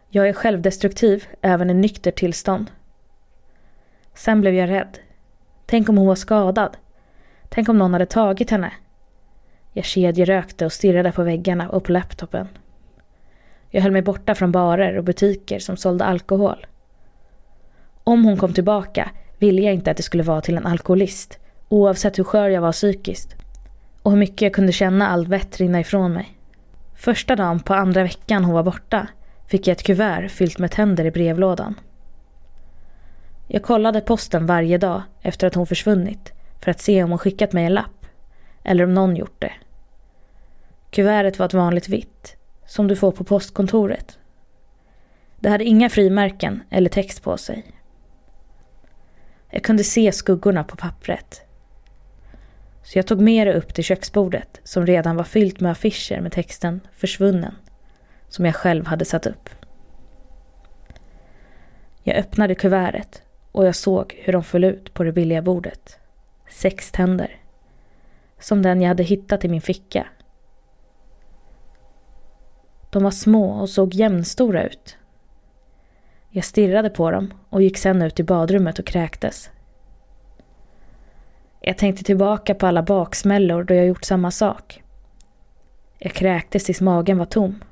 [0.08, 2.70] Jag är självdestruktiv även i nykter tillstånd.
[4.14, 4.98] Sen blev jag rädd.
[5.66, 6.76] Tänk om hon var skadad?
[7.48, 8.72] Tänk om någon hade tagit henne?
[9.72, 12.48] Jag kedjerökte och stirrade på väggarna och på laptopen.
[13.70, 16.66] Jag höll mig borta från barer och butiker som sålde alkohol.
[18.04, 21.38] Om hon kom tillbaka ville jag inte att det skulle vara till en alkoholist,
[21.68, 23.34] oavsett hur skör jag var psykiskt.
[24.02, 26.38] Och hur mycket jag kunde känna allt vett rinna ifrån mig.
[26.94, 29.08] Första dagen på andra veckan hon var borta
[29.46, 31.74] fick jag ett kuvert fyllt med tänder i brevlådan.
[33.46, 37.52] Jag kollade posten varje dag efter att hon försvunnit för att se om hon skickat
[37.52, 38.06] mig en lapp
[38.64, 39.52] eller om någon gjort det.
[40.90, 42.36] Kuvertet var ett vanligt vitt,
[42.66, 44.18] som du får på postkontoret.
[45.40, 47.73] Det hade inga frimärken eller text på sig.
[49.54, 51.42] Jag kunde se skuggorna på pappret.
[52.82, 56.32] Så jag tog med det upp till köksbordet som redan var fyllt med affischer med
[56.32, 57.54] texten Försvunnen
[58.28, 59.50] som jag själv hade satt upp.
[62.02, 65.98] Jag öppnade kuvertet och jag såg hur de föll ut på det billiga bordet.
[66.50, 67.36] Sex tänder.
[68.40, 70.06] Som den jag hade hittat i min ficka.
[72.90, 74.96] De var små och såg jämnstora ut.
[76.36, 79.50] Jag stirrade på dem och gick sen ut i badrummet och kräktes.
[81.60, 84.82] Jag tänkte tillbaka på alla baksmällor då jag gjort samma sak.
[85.98, 87.64] Jag kräktes tills magen var tom.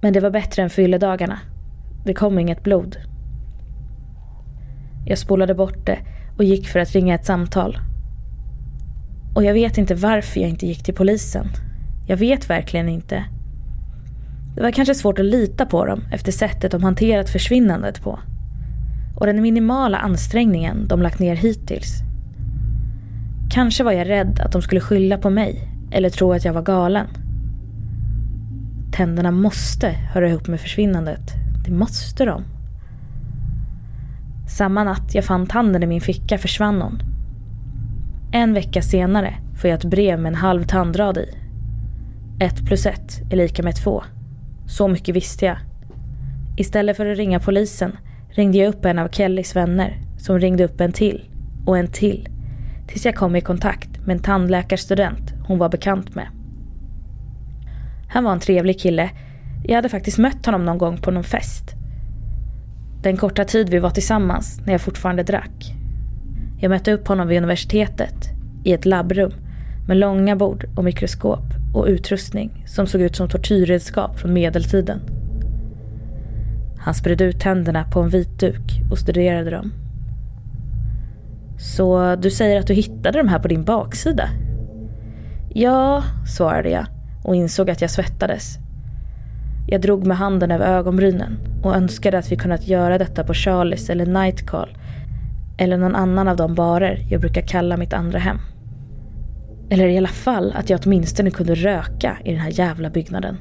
[0.00, 1.38] Men det var bättre än fylledagarna.
[2.04, 2.96] Det kom inget blod.
[5.06, 5.98] Jag spolade bort det
[6.38, 7.78] och gick för att ringa ett samtal.
[9.34, 11.46] Och jag vet inte varför jag inte gick till polisen.
[12.06, 13.24] Jag vet verkligen inte.
[14.54, 18.18] Det var kanske svårt att lita på dem efter sättet de hanterat försvinnandet på.
[19.16, 22.02] Och den minimala ansträngningen de lagt ner hittills.
[23.50, 26.62] Kanske var jag rädd att de skulle skylla på mig eller tro att jag var
[26.62, 27.06] galen.
[28.92, 31.34] Tänderna måste höra ihop med försvinnandet.
[31.64, 32.44] Det måste de.
[34.48, 37.02] Samma natt jag fann tanden i min ficka försvann hon.
[38.32, 41.34] En vecka senare får jag ett brev med en halv tandrad i.
[42.40, 44.02] Ett plus ett är lika med två.
[44.70, 45.56] Så mycket visste jag.
[46.56, 47.96] Istället för att ringa polisen
[48.28, 51.24] ringde jag upp en av Kellys vänner som ringde upp en till
[51.66, 52.28] och en till
[52.88, 56.28] tills jag kom i kontakt med en tandläkarstudent hon var bekant med.
[58.08, 59.10] Han var en trevlig kille.
[59.64, 61.64] Jag hade faktiskt mött honom någon gång på någon fest.
[63.02, 65.74] Den korta tid vi var tillsammans när jag fortfarande drack.
[66.60, 68.28] Jag mötte upp honom vid universitetet
[68.64, 69.32] i ett labbrum
[69.88, 75.00] med långa bord och mikroskop och utrustning som såg ut som tortyrredskap från medeltiden.
[76.78, 79.72] Han spred ut tänderna på en vit duk och studerade dem.
[81.58, 84.28] Så du säger att du hittade de här på din baksida?
[85.54, 86.04] Ja,
[86.36, 86.86] svarade jag
[87.24, 88.58] och insåg att jag svettades.
[89.68, 93.90] Jag drog med handen över ögonbrynen och önskade att vi kunnat göra detta på Charlies
[93.90, 94.76] eller Nightcall
[95.58, 98.38] eller någon annan av de barer jag brukar kalla mitt andra hem.
[99.70, 103.38] Eller i alla fall att jag åtminstone kunde röka i den här jävla byggnaden.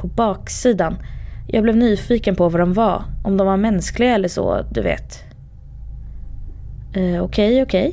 [0.00, 0.96] På baksidan,
[1.48, 5.24] jag blev nyfiken på vad de var, om de var mänskliga eller så, du vet.
[6.88, 7.62] Okej, eh, okej.
[7.62, 7.92] Okay, okay.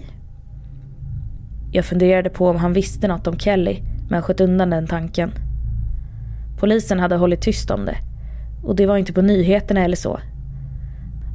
[1.71, 5.31] Jag funderade på om han visste något om Kelly, men sköt undan den tanken.
[6.59, 7.97] Polisen hade hållit tyst om det
[8.63, 10.19] Och det var inte på nyheterna eller så.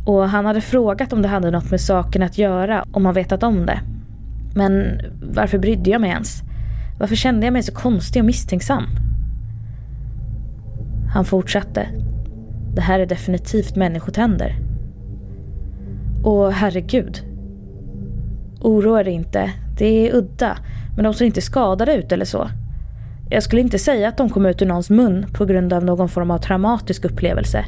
[0.07, 3.42] Och han hade frågat om det hade något med saken att göra, om han vetat
[3.42, 3.81] om det.
[4.55, 5.01] Men
[5.35, 6.43] varför brydde jag mig ens?
[6.99, 8.87] Varför kände jag mig så konstig och misstänksam?
[11.12, 11.88] Han fortsatte.
[12.75, 14.57] Det här är definitivt människotänder.
[16.25, 17.23] Och herregud.
[18.61, 19.53] Oroa dig inte.
[19.79, 20.57] Det är udda.
[20.97, 22.49] Men de ser inte skadade ut eller så.
[23.31, 26.09] Jag skulle inte säga att de kom ut ur någons mun på grund av någon
[26.09, 27.65] form av traumatisk upplevelse.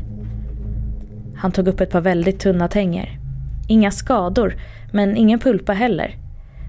[1.37, 3.19] Han tog upp ett par väldigt tunna tänger.
[3.69, 4.55] Inga skador,
[4.93, 6.17] men ingen pulpa heller.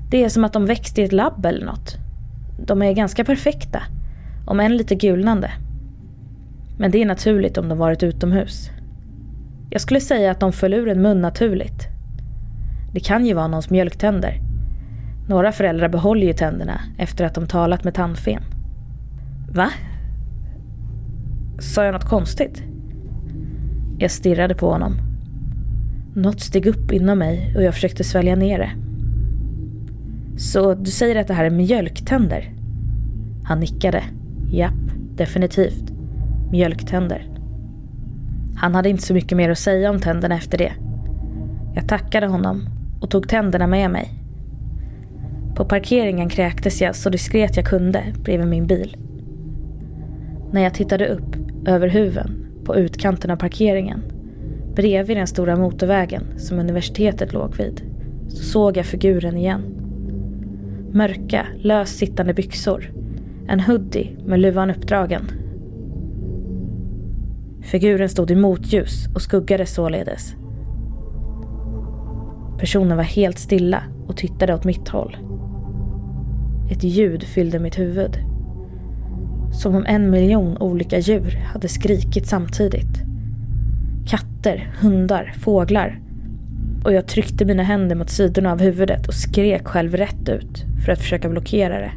[0.09, 1.97] Det är som att de växt i ett labb eller något.
[2.59, 3.83] De är ganska perfekta,
[4.45, 5.51] om än lite gulnande.
[6.77, 8.69] Men det är naturligt om de varit utomhus.
[9.69, 11.87] Jag skulle säga att de föll ur en mun naturligt.
[12.93, 14.41] Det kan ju vara någons mjölktänder.
[15.27, 18.41] Några föräldrar behåller ju tänderna efter att de talat med tandfen.
[19.51, 19.69] Va?
[21.59, 22.63] Sa jag något konstigt?
[23.97, 24.97] Jag stirrade på honom.
[26.15, 28.84] Något steg upp inom mig och jag försökte svälja ner det.
[30.37, 32.53] Så du säger att det här är mjölktänder?
[33.43, 34.03] Han nickade.
[34.51, 34.73] Japp,
[35.15, 35.91] definitivt.
[36.51, 37.27] Mjölktänder.
[38.55, 40.71] Han hade inte så mycket mer att säga om tänderna efter det.
[41.75, 42.69] Jag tackade honom
[43.01, 44.09] och tog tänderna med mig.
[45.55, 48.97] På parkeringen kräktes jag så diskret jag kunde bredvid min bil.
[50.51, 54.01] När jag tittade upp, över huven, på utkanten av parkeringen,
[54.75, 57.81] bredvid den stora motorvägen som universitetet låg vid,
[58.29, 59.84] så såg jag figuren igen.
[60.95, 62.91] Mörka, löst sittande byxor,
[63.47, 65.31] en hoodie med luvan uppdragen.
[67.61, 70.35] Figuren stod i motljus och skuggade således.
[72.59, 75.17] Personen var helt stilla och tittade åt mitt håll.
[76.71, 78.17] Ett ljud fyllde mitt huvud.
[79.53, 83.01] Som om en miljon olika djur hade skrikit samtidigt.
[84.07, 86.04] Katter, hundar, fåglar.
[86.85, 90.91] Och jag tryckte mina händer mot sidorna av huvudet och skrek själv rätt ut för
[90.91, 91.91] att försöka blockera det.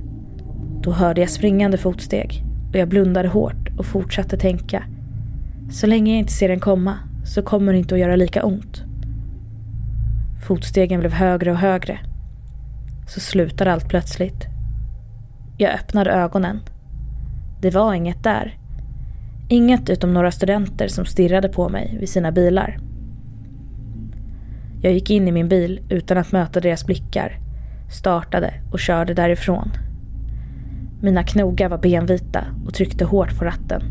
[0.82, 4.84] Då hörde jag springande fotsteg och jag blundade hårt och fortsatte tänka.
[5.70, 8.82] Så länge jag inte ser den komma så kommer det inte att göra lika ont.
[10.46, 11.98] Fotstegen blev högre och högre.
[13.08, 14.46] Så slutade allt plötsligt.
[15.58, 16.60] Jag öppnade ögonen.
[17.60, 18.58] Det var inget där.
[19.48, 22.87] Inget utom några studenter som stirrade på mig vid sina bilar.
[24.82, 27.38] Jag gick in i min bil utan att möta deras blickar,
[27.90, 29.70] startade och körde därifrån.
[31.02, 33.82] Mina knogar var benvita och tryckte hårt på ratten.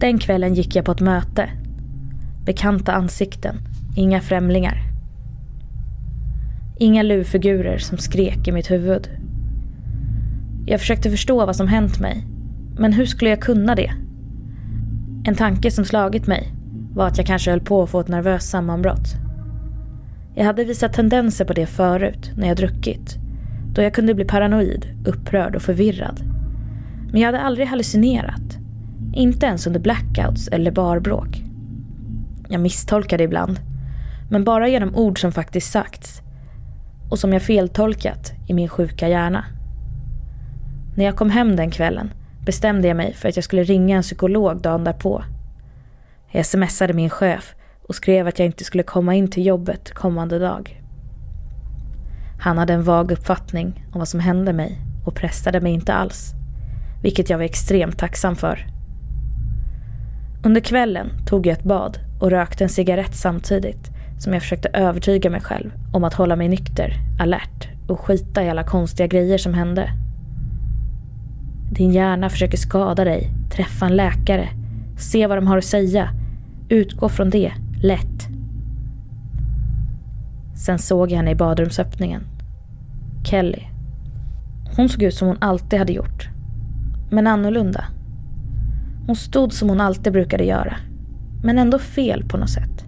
[0.00, 1.50] Den kvällen gick jag på ett möte.
[2.44, 3.56] Bekanta ansikten,
[3.96, 4.82] inga främlingar.
[6.78, 9.08] Inga luvfigurer som skrek i mitt huvud.
[10.66, 12.24] Jag försökte förstå vad som hänt mig.
[12.78, 13.90] Men hur skulle jag kunna det?
[15.24, 16.52] En tanke som slagit mig
[16.94, 19.29] var att jag kanske höll på att få ett nervöst sammanbrott.
[20.40, 23.16] Jag hade visat tendenser på det förut när jag druckit.
[23.74, 26.20] Då jag kunde bli paranoid, upprörd och förvirrad.
[27.12, 28.58] Men jag hade aldrig hallucinerat.
[29.14, 31.42] Inte ens under blackouts eller barbråk.
[32.48, 33.60] Jag misstolkade ibland.
[34.30, 36.22] Men bara genom ord som faktiskt sagts.
[37.10, 39.44] Och som jag feltolkat i min sjuka hjärna.
[40.96, 42.12] När jag kom hem den kvällen
[42.46, 45.24] bestämde jag mig för att jag skulle ringa en psykolog dagen därpå.
[46.30, 47.54] Jag smsade min chef
[47.90, 50.82] och skrev att jag inte skulle komma in till jobbet kommande dag.
[52.40, 56.32] Han hade en vag uppfattning om vad som hände mig och pressade mig inte alls.
[57.02, 58.66] Vilket jag var extremt tacksam för.
[60.44, 65.30] Under kvällen tog jag ett bad och rökte en cigarett samtidigt som jag försökte övertyga
[65.30, 69.54] mig själv om att hålla mig nykter, alert och skita i alla konstiga grejer som
[69.54, 69.90] hände.
[71.72, 74.48] Din hjärna försöker skada dig, träffa en läkare,
[74.98, 76.10] se vad de har att säga,
[76.68, 78.28] utgå från det, lätt.
[80.54, 82.22] Sen såg jag henne i badrumsöppningen.
[83.24, 83.62] Kelly.
[84.76, 86.28] Hon såg ut som hon alltid hade gjort.
[87.10, 87.84] Men annorlunda.
[89.06, 90.76] Hon stod som hon alltid brukade göra.
[91.42, 92.84] Men ändå fel på något sätt.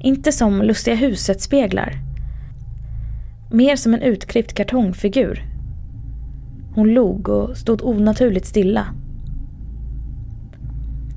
[0.00, 1.98] Inte som Lustiga huset-speglar.
[3.50, 5.44] Mer som en utklippt kartongfigur.
[6.74, 8.86] Hon log och stod onaturligt stilla.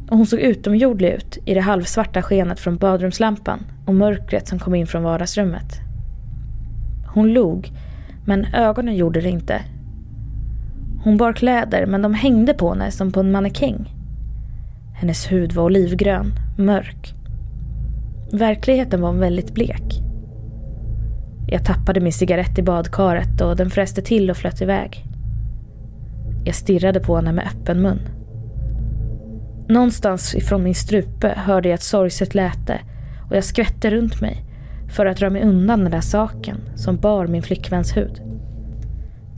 [0.09, 4.75] Och hon såg utomjordlig ut i det halvsvarta skenet från badrumslampan och mörkret som kom
[4.75, 5.79] in från vardagsrummet.
[7.13, 7.71] Hon log,
[8.25, 9.61] men ögonen gjorde det inte.
[11.03, 13.93] Hon bar kläder, men de hängde på henne som på en mannekäng.
[14.95, 17.13] Hennes hud var olivgrön, mörk.
[18.31, 20.01] Verkligheten var väldigt blek.
[21.47, 25.05] Jag tappade min cigarett i badkaret och den fräste till och flöt iväg.
[26.45, 27.99] Jag stirrade på henne med öppen mun.
[29.67, 32.79] Någonstans ifrån min strupe hörde jag ett sorgset läte
[33.29, 34.45] och jag skvätte runt mig
[34.89, 38.21] för att dra mig undan den där saken som bar min flickväns hud.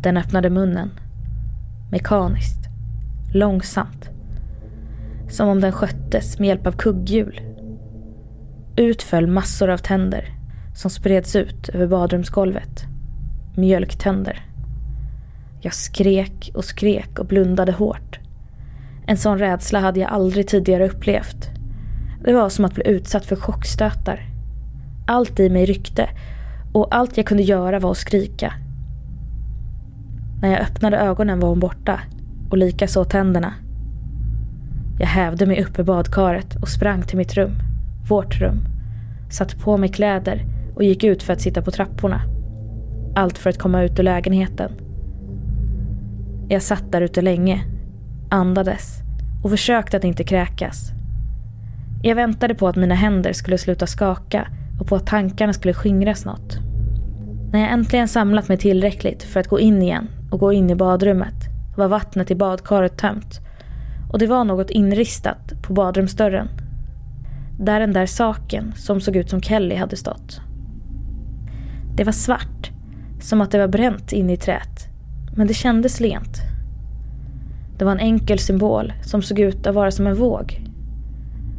[0.02, 0.90] Den öppnade munnen.
[1.92, 2.60] Mekaniskt.
[3.34, 4.10] Långsamt.
[5.30, 7.42] Som om den sköttes med hjälp av kugghjul.
[8.76, 10.30] Ut föll massor av tänder
[10.76, 12.86] som spreds ut över badrumsgolvet.
[13.58, 14.46] Mjölktänder.
[15.62, 18.20] Jag skrek och skrek och blundade hårt.
[19.08, 21.49] En sån rädsla hade jag aldrig tidigare upplevt.
[22.24, 24.20] Det var som att bli utsatt för chockstötar.
[25.08, 26.10] Allt i mig ryckte
[26.74, 28.53] och allt jag kunde göra var att skrika.
[30.41, 31.99] När jag öppnade ögonen var hon borta
[32.49, 33.53] och likaså tänderna.
[34.99, 37.51] Jag hävde mig upp i badkaret och sprang till mitt rum,
[38.10, 38.60] vårt rum.
[39.30, 40.45] Satte på mig kläder
[40.76, 42.22] och gick ut för att sitta på trapporna.
[43.16, 44.72] Allt för att komma ut ur lägenheten.
[46.49, 47.64] Jag satt där ute länge,
[48.30, 49.00] andades
[49.44, 50.92] och försökte att inte kräkas.
[52.04, 54.48] Jag väntade på att mina händer skulle sluta skaka
[54.80, 56.58] och på att tankarna skulle skingras något.
[57.52, 60.76] När jag äntligen samlat mig tillräckligt för att gå in igen och gå in i
[60.76, 61.36] badrummet
[61.78, 63.40] var vattnet i badkaret tömt
[64.12, 66.48] och det var något inristat på badrumsdörren.
[67.60, 70.42] Där den där saken som såg ut som Kelly hade stått.
[71.96, 72.72] Det var svart,
[73.22, 74.88] som att det var bränt in i träet.
[75.36, 76.55] Men det kändes lent.
[77.78, 80.62] Det var en enkel symbol som såg ut att vara som en våg.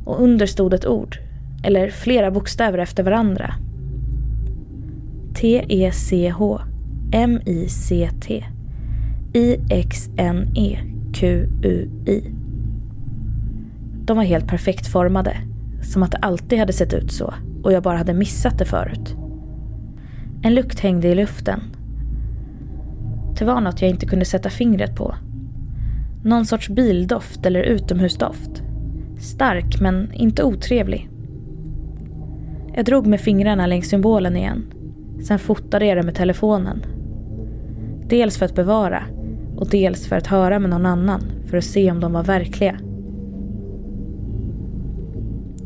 [0.04, 1.18] Och under stod ett ord,
[1.64, 3.54] eller flera bokstäver efter varandra.
[5.34, 6.60] T-E-C-H
[7.12, 8.44] M-I-C-T
[9.32, 9.84] I-X-N-E-Q-U-I
[14.04, 15.36] De var helt perfekt formade,
[15.82, 19.16] som att det alltid hade sett ut så och jag bara hade missat det förut.
[20.42, 21.60] En lukt hängde i luften.
[23.38, 25.14] Det var något jag inte kunde sätta fingret på.
[26.22, 28.62] Någon sorts bildoft eller utomhusdoft.
[29.20, 31.10] Stark men inte otrevlig.
[32.74, 34.72] Jag drog med fingrarna längs symbolen igen.
[35.26, 36.82] Sen fotade jag det med telefonen.
[38.08, 39.02] Dels för att bevara
[39.56, 42.76] och dels för att höra med någon annan för att se om de var verkliga.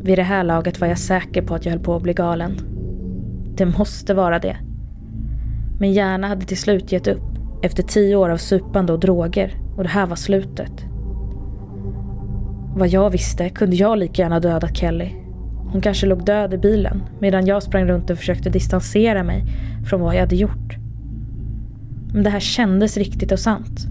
[0.03, 2.51] Vid det här laget var jag säker på att jag höll på att bli galen.
[3.55, 4.57] Det måste vara det.
[5.79, 7.23] Min hjärna hade till slut gett upp
[7.61, 10.85] efter tio år av supande och droger och det här var slutet.
[12.75, 15.09] Vad jag visste kunde jag lika gärna dödat Kelly.
[15.71, 19.45] Hon kanske låg död i bilen medan jag sprang runt och försökte distansera mig
[19.89, 20.77] från vad jag hade gjort.
[22.13, 23.87] Men det här kändes riktigt och sant.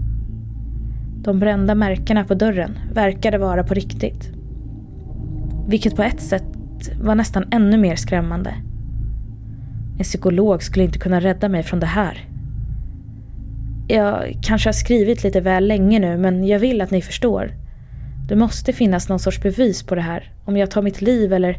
[1.23, 4.31] De brända märkena på dörren verkade vara på riktigt.
[5.69, 6.45] Vilket på ett sätt
[7.03, 8.55] var nästan ännu mer skrämmande.
[9.99, 12.30] En psykolog skulle inte kunna rädda mig från det här.
[13.91, 17.51] Jag kanske har skrivit lite väl länge nu men jag vill att ni förstår.
[18.29, 20.33] Det måste finnas någon sorts bevis på det här.
[20.45, 21.57] Om jag tar mitt liv eller...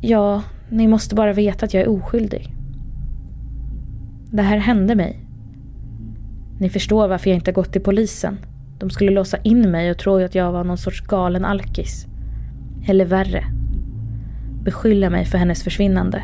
[0.00, 2.54] Ja, ni måste bara veta att jag är oskyldig.
[4.30, 5.26] Det här hände mig.
[6.60, 8.38] Ni förstår varför jag inte gått till polisen.
[8.78, 12.06] De skulle låsa in mig och tro att jag var någon sorts galen alkis.
[12.88, 13.44] Eller värre.
[14.64, 16.22] Beskylla mig för hennes försvinnande.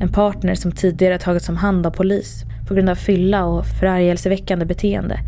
[0.00, 4.64] En partner som tidigare tagits om hand av polis på grund av fylla och förargelseväckande
[4.64, 5.18] beteende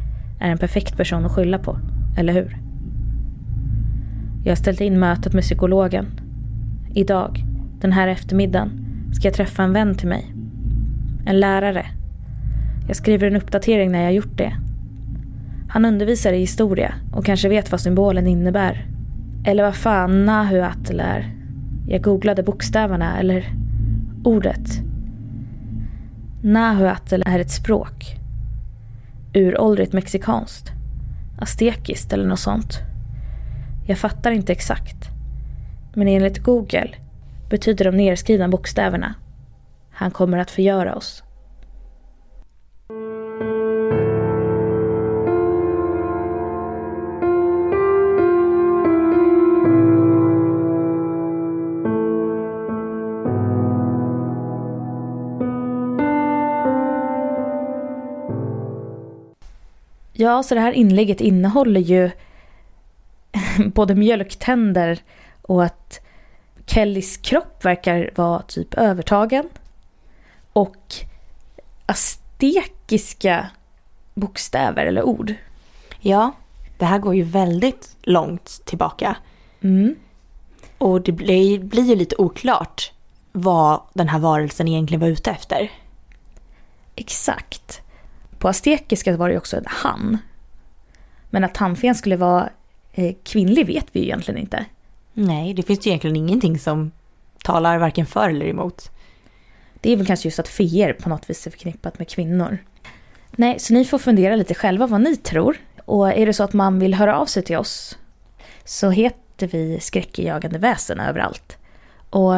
[0.40, 1.78] är en perfekt person att skylla på,
[2.16, 2.57] eller hur?
[4.45, 6.07] Jag har ställt in mötet med psykologen.
[6.95, 7.45] Idag,
[7.80, 8.70] den här eftermiddagen,
[9.12, 10.34] ska jag träffa en vän till mig.
[11.26, 11.86] En lärare.
[12.86, 14.53] Jag skriver en uppdatering när jag gjort det.
[15.68, 18.86] Han undervisar i historia och kanske vet vad symbolen innebär.
[19.47, 21.34] Eller vad fan Nahuatl är.
[21.88, 23.49] Jag googlade bokstäverna, eller
[24.24, 24.84] ordet.
[26.47, 28.16] Nahuatl är ett språk.
[29.34, 30.72] Uråldrigt mexikanskt.
[31.38, 32.78] Aztekiskt eller något sånt.
[33.86, 34.97] Jag fattar inte exakt.
[35.95, 36.90] Men enligt Google
[37.51, 39.14] betyder de nedskrivna bokstäverna
[39.90, 41.22] Han kommer att förgöra oss.
[60.16, 62.10] Ja, så det här inlägget innehåller ju
[63.74, 64.98] både mjölktänder
[65.42, 66.00] och att
[66.66, 69.48] Kellys kropp verkar vara typ övertagen.
[70.52, 70.94] Och
[71.86, 73.50] astekiska
[74.14, 75.34] bokstäver eller ord.
[76.00, 76.32] Ja,
[76.78, 79.16] det här går ju väldigt långt tillbaka.
[79.60, 79.94] Mm.
[80.78, 82.92] Och det blir, blir ju lite oklart
[83.32, 85.70] vad den här varelsen egentligen var ute efter.
[86.94, 87.84] Exakt.
[88.45, 90.18] På astekiska var det också en han.
[91.30, 92.51] Men att tandfen skulle vara
[92.95, 94.64] Eh, kvinnlig vet vi ju egentligen inte.
[95.12, 96.92] Nej, det finns ju egentligen ingenting som
[97.42, 98.90] talar varken för eller emot.
[99.80, 102.59] Det är väl kanske just att feer på något vis är förknippat med kvinnor.
[103.30, 105.57] Nej, så ni får fundera lite själva vad ni tror.
[105.84, 107.99] Och är det så att man vill höra av sig till oss
[108.64, 111.59] så heter vi skräckjagande väsen överallt.
[112.11, 112.34] Och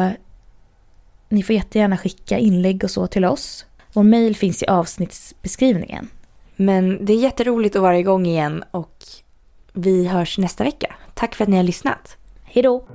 [1.29, 3.66] ni får jättegärna skicka inlägg och så till oss.
[3.97, 6.09] Vår mail finns i avsnittsbeskrivningen.
[6.55, 8.95] Men det är jätteroligt att vara igång igen och
[9.73, 10.95] vi hörs nästa vecka.
[11.13, 12.17] Tack för att ni har lyssnat.
[12.43, 12.87] Hej då!